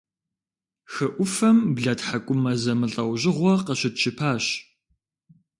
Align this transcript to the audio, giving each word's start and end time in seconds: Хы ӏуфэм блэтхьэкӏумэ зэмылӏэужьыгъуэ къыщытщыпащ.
Хы 0.91 1.05
ӏуфэм 1.15 1.57
блэтхьэкӏумэ 1.75 2.51
зэмылӏэужьыгъуэ 2.61 3.53
къыщытщыпащ. 3.65 4.45